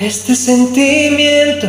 Este 0.00 0.34
sentimiento 0.34 1.68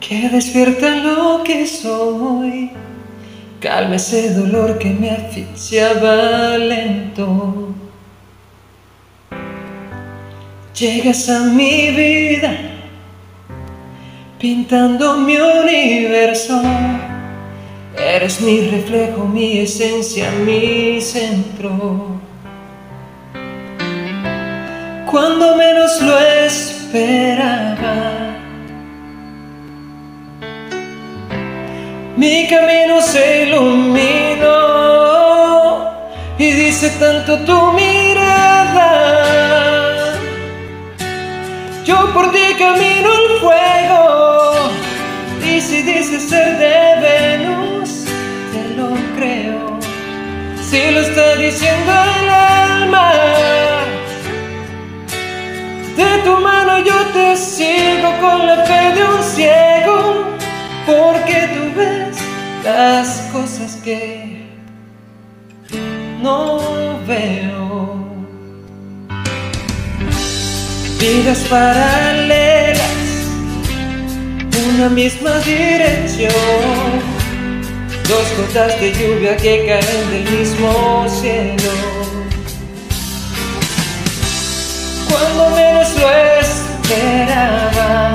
que 0.00 0.28
despierta 0.30 0.96
lo 0.96 1.44
que 1.44 1.68
soy, 1.68 2.72
calma 3.60 3.94
ese 3.94 4.34
dolor 4.34 4.78
que 4.80 4.90
me 4.90 5.10
asfixiaba 5.10 6.58
lento. 6.58 7.75
Llegas 10.78 11.28
a 11.30 11.38
mi 11.38 11.90
vida 11.90 12.54
pintando 14.38 15.16
mi 15.16 15.38
universo. 15.38 16.60
Eres 17.96 18.42
mi 18.42 18.60
reflejo, 18.60 19.24
mi 19.24 19.60
esencia, 19.60 20.30
mi 20.44 21.00
centro. 21.00 22.18
Cuando 25.10 25.56
menos 25.56 26.02
lo 26.02 26.18
esperaba, 26.44 27.94
mi 32.18 32.46
camino 32.48 33.00
se 33.00 33.44
iluminó 33.46 34.56
y 36.38 36.50
dice 36.50 36.90
tanto 37.00 37.38
tu 37.46 37.72
mirada. 37.72 37.95
Yo 41.86 42.12
por 42.12 42.32
ti 42.32 42.40
camino 42.58 43.08
el 43.22 43.40
fuego 43.40 44.70
y 45.46 45.60
si 45.60 45.82
dices 45.82 46.28
ser 46.28 46.58
de 46.58 46.78
Venus, 47.06 48.06
te 48.52 48.74
lo 48.74 48.88
creo. 49.16 49.78
Si 50.60 50.90
lo 50.90 51.00
está 51.00 51.36
diciendo 51.36 51.92
el 52.18 52.28
alma. 52.28 53.12
De 55.96 56.18
tu 56.24 56.36
mano 56.40 56.80
yo 56.80 56.98
te 57.14 57.36
sigo 57.36 58.10
con 58.20 58.44
la 58.48 58.64
fe 58.64 58.92
de 58.96 59.04
un 59.04 59.22
ciego, 59.22 60.24
porque 60.86 61.38
tú 61.54 61.78
ves 61.78 62.18
las 62.64 63.28
cosas 63.32 63.76
que 63.84 64.44
no 66.20 66.58
veo. 67.06 67.65
Vidas 70.98 71.38
paralelas, 71.50 72.80
una 74.74 74.88
misma 74.88 75.38
dirección, 75.40 76.32
dos 78.08 78.26
gotas 78.38 78.80
de 78.80 78.92
lluvia 78.92 79.36
que 79.36 79.66
caen 79.66 80.10
del 80.10 80.38
mismo 80.38 81.06
cielo. 81.20 82.06
cuando 85.08 85.56
menos 85.56 85.88
lo 85.98 86.08
esperaba. 86.40 88.14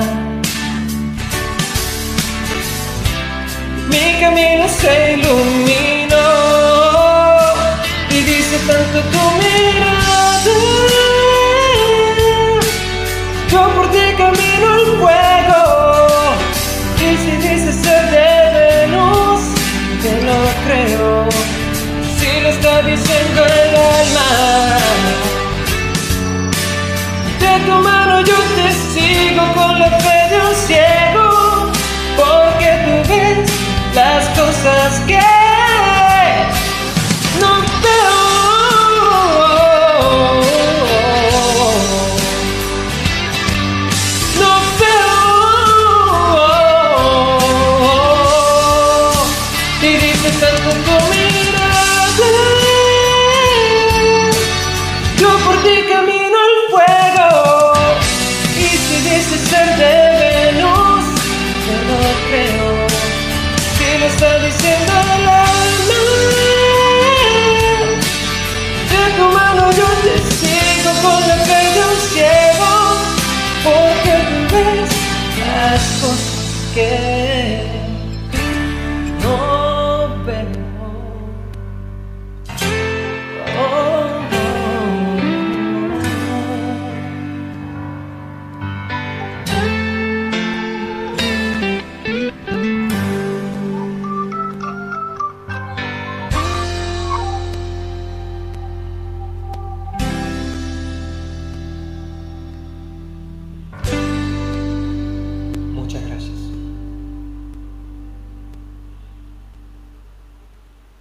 Mi 3.88 4.20
camino 4.20 4.68
se 4.68 5.14
iluminó 5.14 5.91
Y 50.32 50.34
dices 50.34 51.11